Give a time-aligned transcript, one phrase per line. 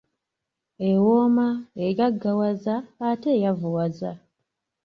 [0.89, 1.47] "Ewooma,
[1.87, 2.75] egaggawaza
[3.09, 4.11] ate eyavuwaza."